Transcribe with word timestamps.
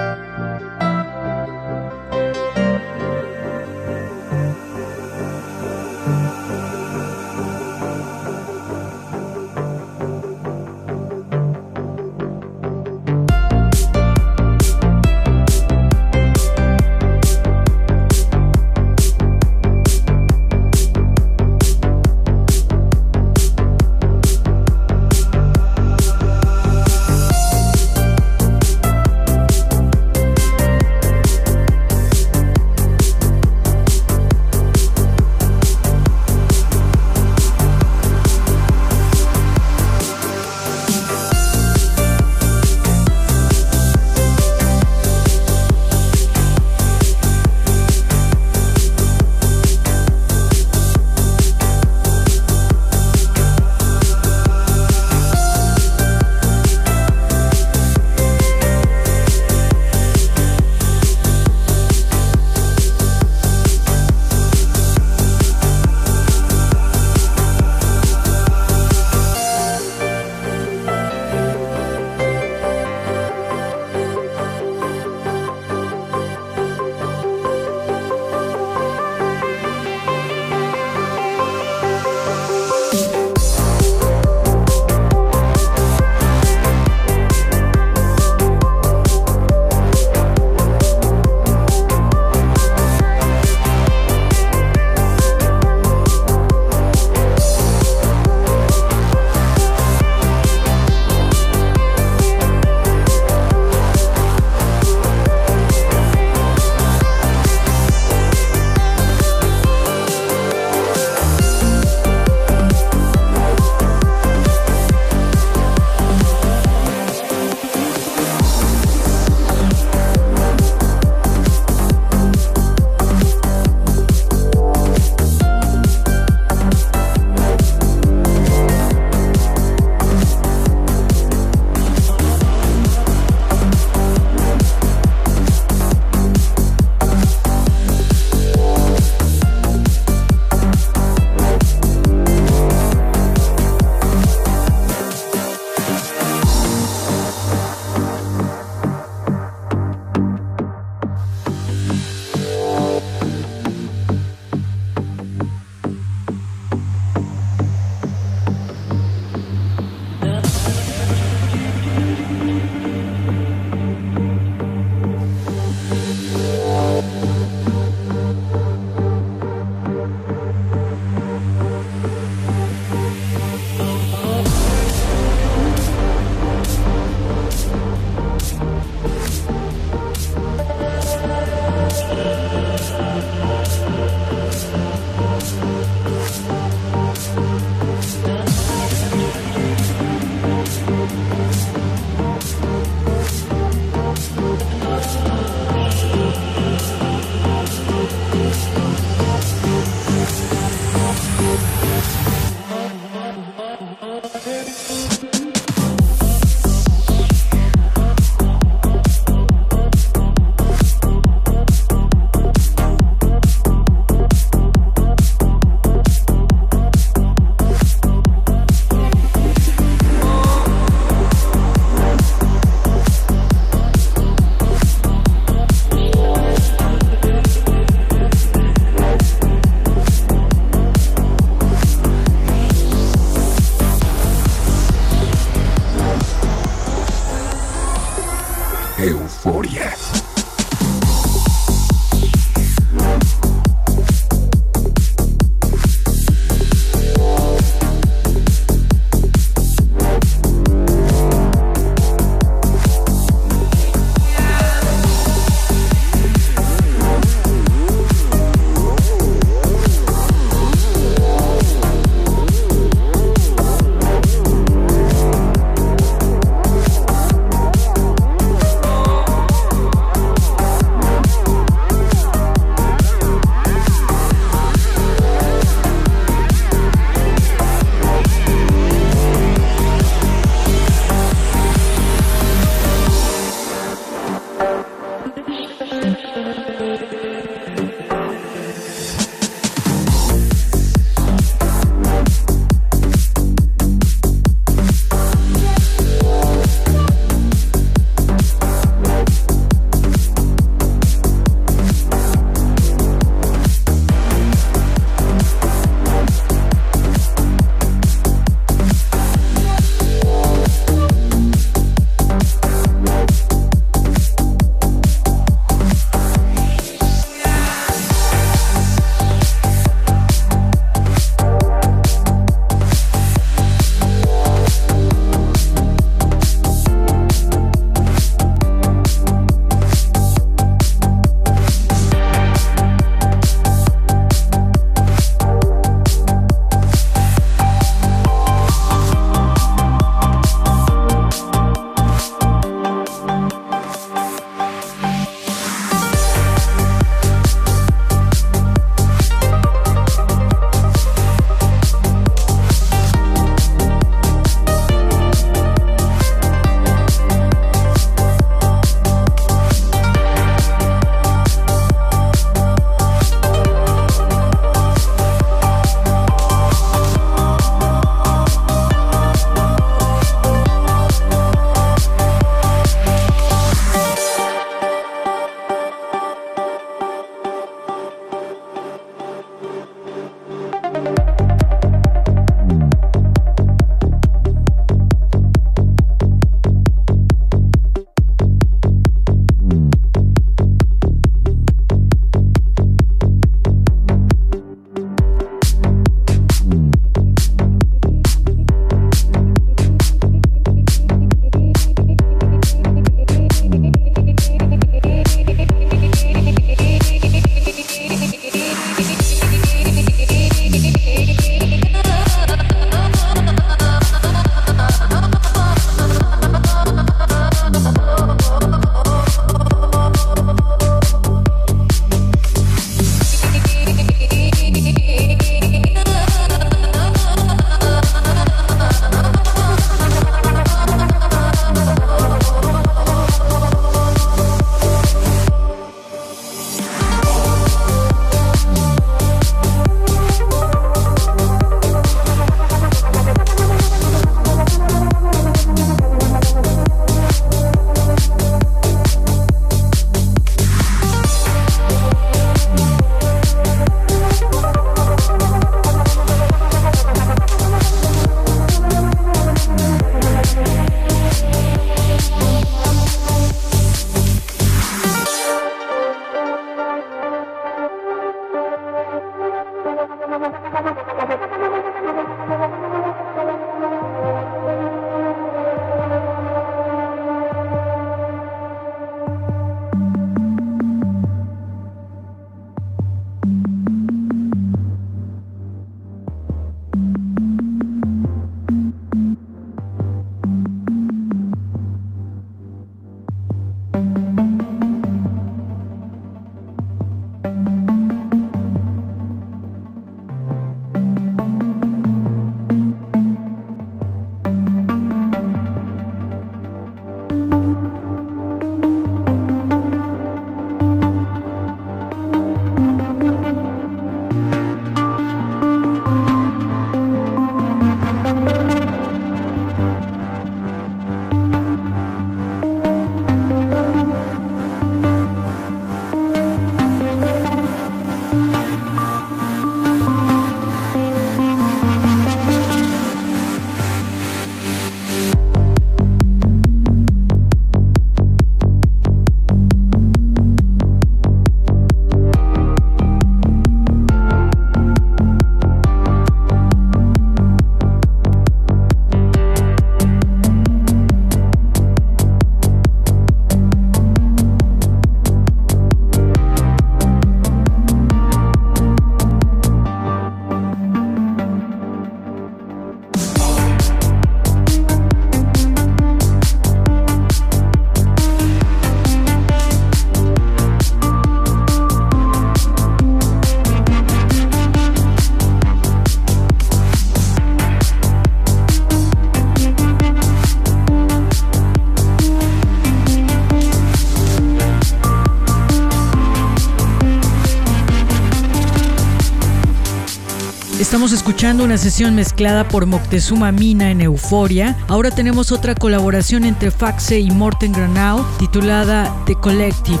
Escuchando 591.22 591.62
una 591.62 591.78
sesión 591.78 592.16
mezclada 592.16 592.66
por 592.66 592.84
Moctezuma 592.84 593.52
Mina 593.52 593.92
en 593.92 594.00
Euforia. 594.00 594.76
Ahora 594.88 595.12
tenemos 595.12 595.52
otra 595.52 595.76
colaboración 595.76 596.42
entre 596.42 596.72
Faxe 596.72 597.20
y 597.20 597.30
Morten 597.30 597.70
Granau 597.70 598.26
titulada 598.40 599.14
The 599.26 599.36
Collective 599.36 600.00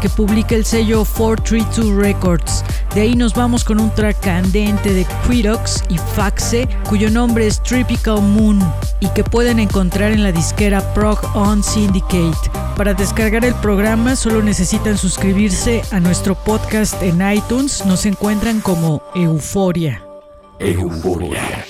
que 0.00 0.08
publica 0.08 0.54
el 0.54 0.64
sello 0.64 1.04
432 1.04 1.96
Records. 1.96 2.64
De 2.94 3.00
ahí 3.00 3.16
nos 3.16 3.34
vamos 3.34 3.64
con 3.64 3.80
un 3.80 3.92
track 3.92 4.20
candente 4.20 4.94
de 4.94 5.04
Quirox 5.26 5.82
y 5.88 5.98
Faxe, 5.98 6.68
cuyo 6.88 7.10
nombre 7.10 7.48
es 7.48 7.60
Tropical 7.64 8.22
Moon 8.22 8.60
y 9.00 9.08
que 9.08 9.24
pueden 9.24 9.58
encontrar 9.58 10.12
en 10.12 10.22
la 10.22 10.30
disquera 10.30 10.94
Prog 10.94 11.18
On 11.34 11.64
Syndicate. 11.64 12.48
Para 12.76 12.94
descargar 12.94 13.44
el 13.44 13.56
programa 13.56 14.14
solo 14.14 14.40
necesitan 14.40 14.96
suscribirse 14.96 15.82
a 15.90 15.98
nuestro 15.98 16.36
podcast 16.36 17.02
en 17.02 17.28
iTunes, 17.28 17.84
nos 17.86 18.06
encuentran 18.06 18.60
como 18.60 19.02
Euforia. 19.16 20.04
Euforia. 20.60 21.69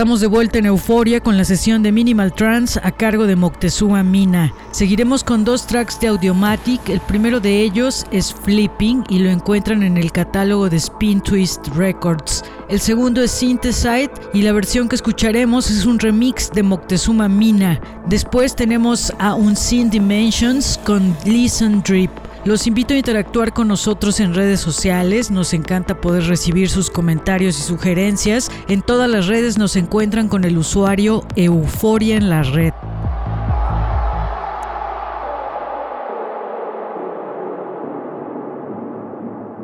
Estamos 0.00 0.22
de 0.22 0.28
vuelta 0.28 0.58
en 0.58 0.64
Euforia 0.64 1.20
con 1.20 1.36
la 1.36 1.44
sesión 1.44 1.82
de 1.82 1.92
Minimal 1.92 2.32
Trance 2.32 2.80
a 2.82 2.90
cargo 2.90 3.26
de 3.26 3.36
Moctezuma 3.36 4.02
Mina. 4.02 4.50
Seguiremos 4.70 5.22
con 5.22 5.44
dos 5.44 5.66
tracks 5.66 6.00
de 6.00 6.08
Audiomatic. 6.08 6.88
El 6.88 7.00
primero 7.00 7.38
de 7.38 7.60
ellos 7.60 8.06
es 8.10 8.32
Flipping 8.32 9.04
y 9.10 9.18
lo 9.18 9.28
encuentran 9.28 9.82
en 9.82 9.98
el 9.98 10.10
catálogo 10.10 10.70
de 10.70 10.78
Spin 10.78 11.20
Twist 11.20 11.68
Records. 11.76 12.42
El 12.70 12.80
segundo 12.80 13.20
es 13.20 13.30
Syntheside 13.30 14.10
y 14.32 14.40
la 14.40 14.52
versión 14.52 14.88
que 14.88 14.96
escucharemos 14.96 15.70
es 15.70 15.84
un 15.84 15.98
remix 15.98 16.50
de 16.50 16.62
Moctezuma 16.62 17.28
Mina. 17.28 17.78
Después 18.06 18.56
tenemos 18.56 19.12
a 19.18 19.34
Unseen 19.34 19.90
Dimensions 19.90 20.80
con 20.82 21.14
Listen 21.26 21.82
Drip. 21.82 22.10
Los 22.44 22.66
invito 22.66 22.94
a 22.94 22.96
interactuar 22.96 23.52
con 23.52 23.68
nosotros 23.68 24.18
en 24.18 24.34
redes 24.34 24.60
sociales, 24.60 25.30
nos 25.30 25.52
encanta 25.52 26.00
poder 26.00 26.24
recibir 26.24 26.70
sus 26.70 26.88
comentarios 26.88 27.58
y 27.58 27.62
sugerencias. 27.62 28.50
En 28.66 28.80
todas 28.80 29.10
las 29.10 29.26
redes 29.26 29.58
nos 29.58 29.76
encuentran 29.76 30.28
con 30.28 30.44
el 30.44 30.56
usuario 30.56 31.22
Euforia 31.36 32.16
en 32.16 32.30
la 32.30 32.42
red. 32.42 32.72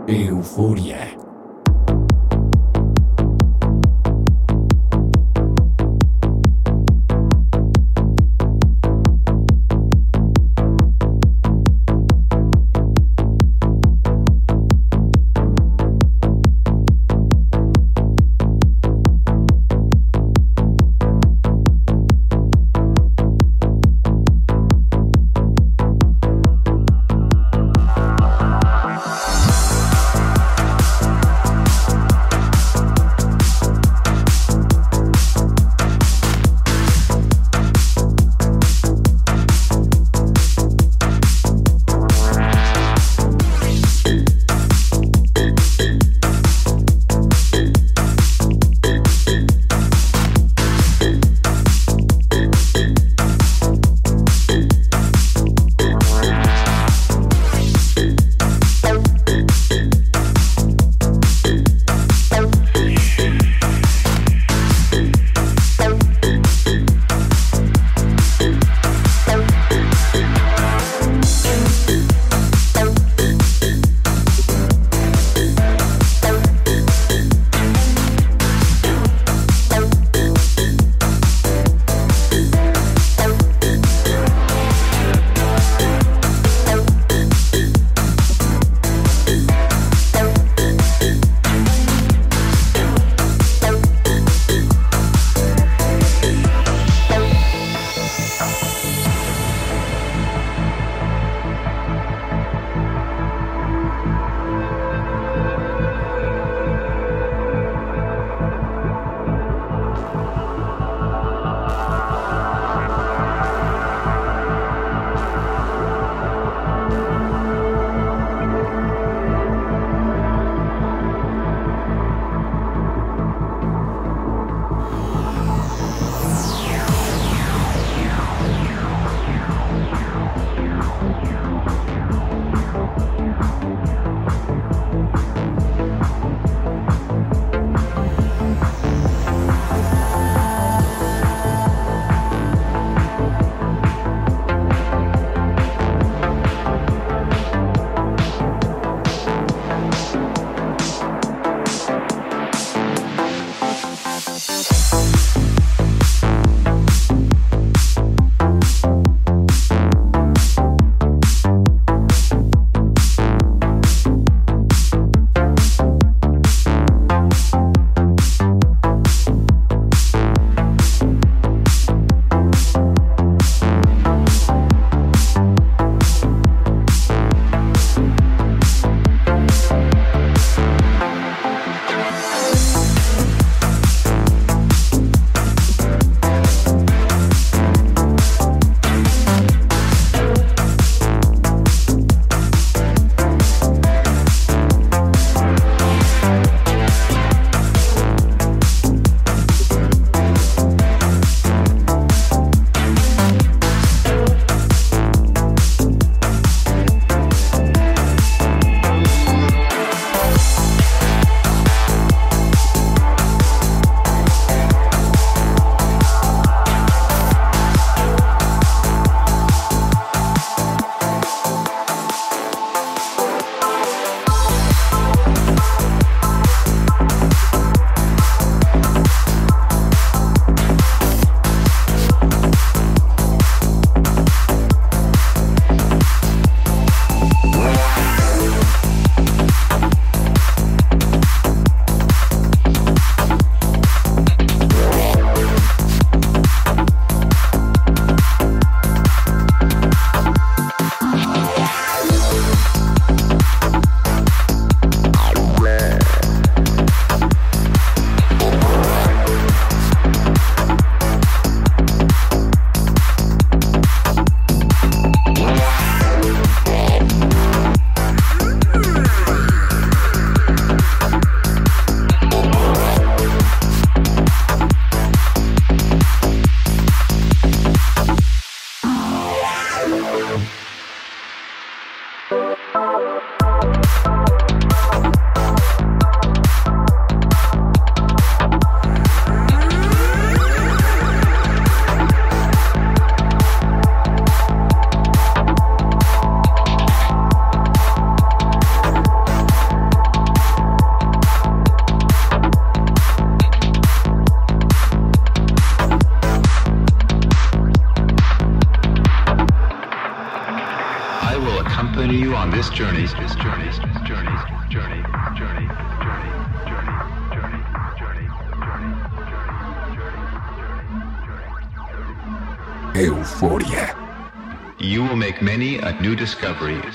Euforia. 0.06 1.15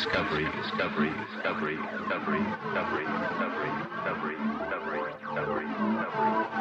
Discovery, 0.04 0.46
discovery, 0.64 1.14
discovery, 1.30 1.78
discovery, 1.78 2.42
discovery, 2.42 3.06
discovery, 3.30 3.70
discovery, 4.02 4.38
discovery, 4.58 5.02
discovery, 5.22 5.68
discovery, 5.68 6.52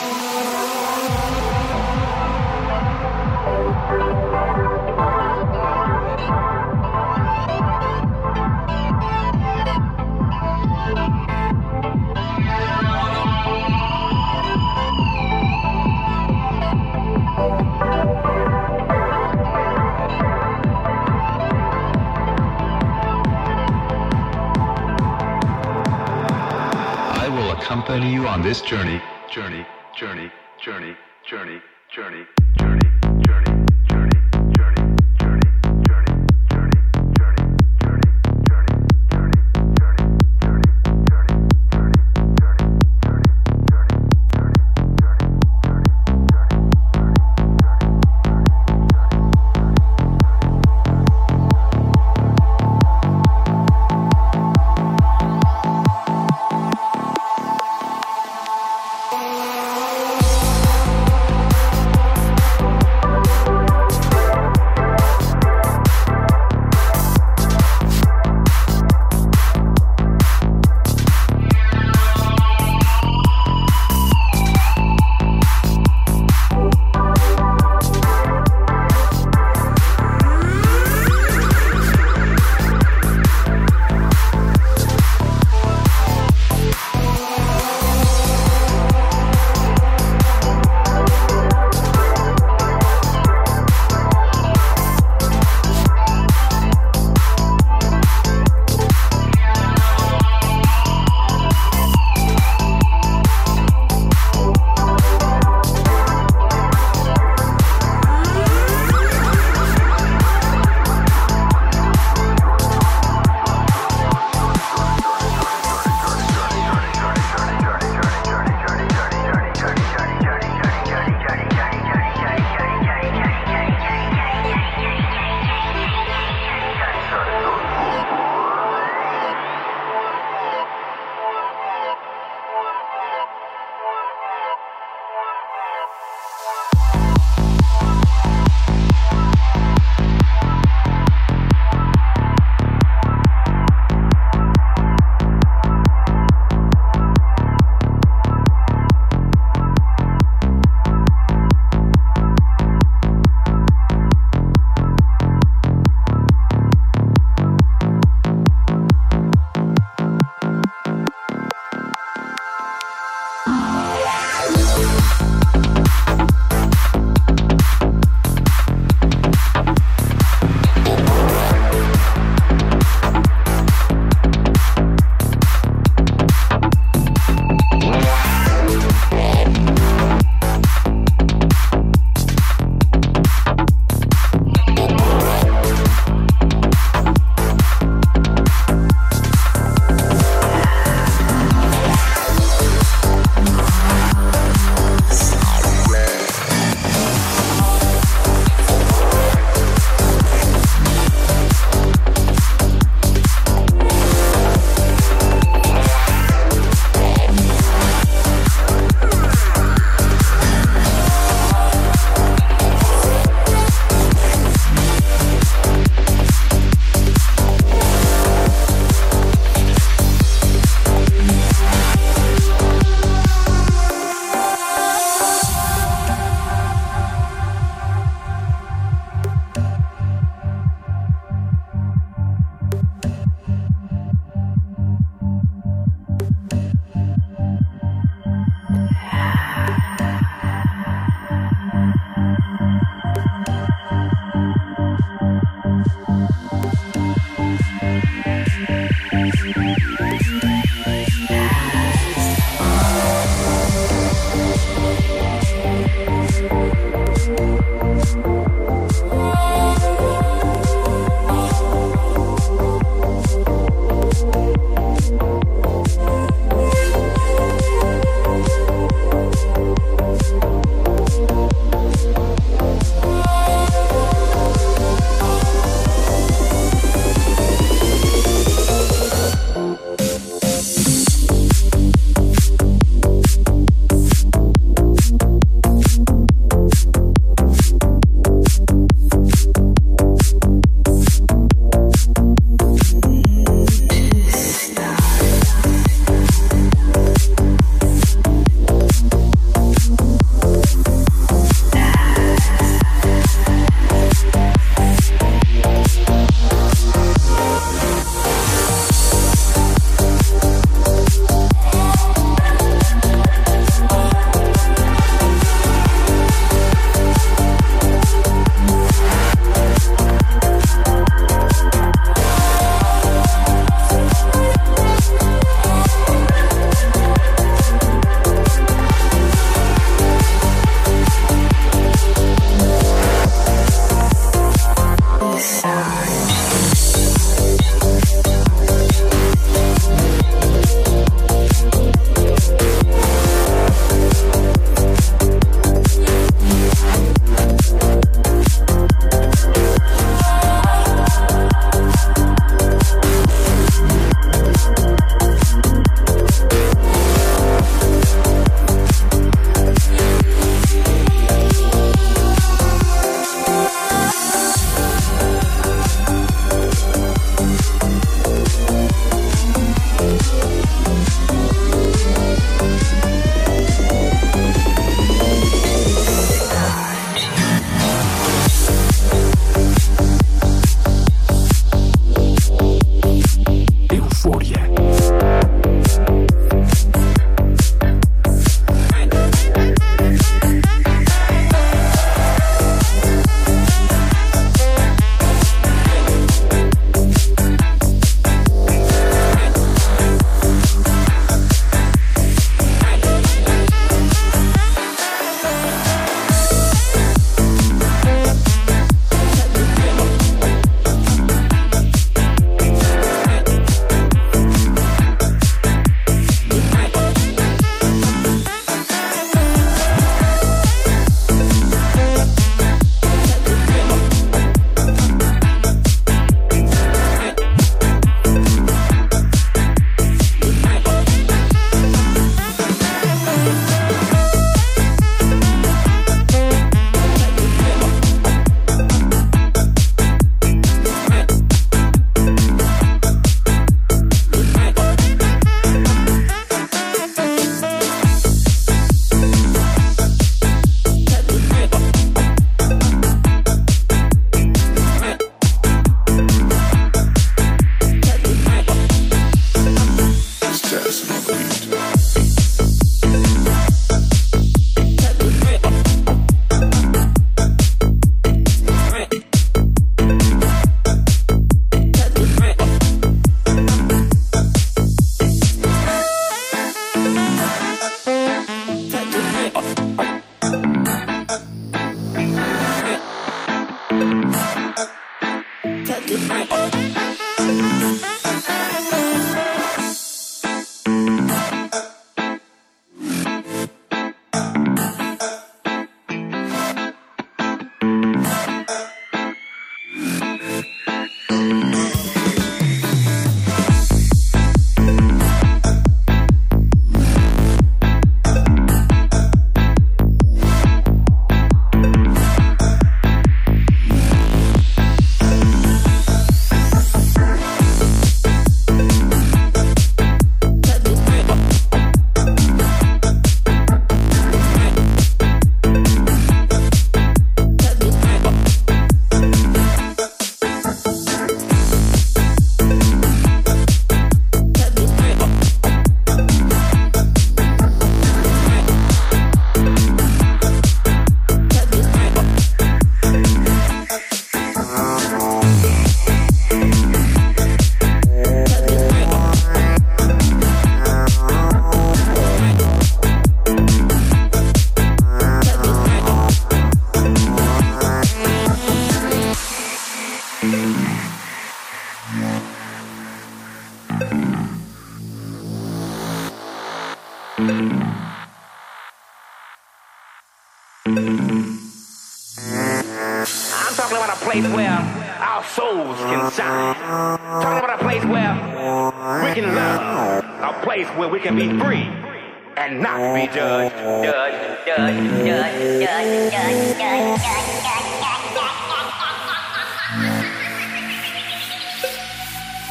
I 0.00 0.67
accompany 27.88 28.12
you 28.12 28.28
on 28.28 28.42
this 28.42 28.60
journey, 28.60 29.00
journey, 29.30 29.66
journey, 29.96 30.30
journey, 30.62 30.94
journey, 31.26 31.58
journey. 31.90 32.47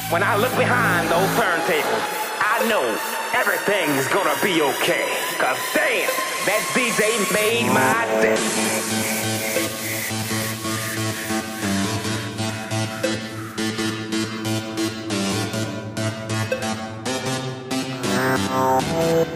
When 0.10 0.24
I 0.24 0.38
look 0.38 0.55
behind 0.55 1.10
those 1.12 1.28
turntables, 1.36 2.08
I 2.39 2.66
know 2.70 2.97
everything's 3.36 4.08
gonna 4.08 4.36
be 4.41 4.62
okay. 4.62 5.03
Cause 5.38 5.60
damn, 5.74 6.08
that 6.47 6.64
DJ 6.72 7.20
made 7.34 7.68
my 7.74 8.05
day. 8.22 8.38
Just 18.38 19.27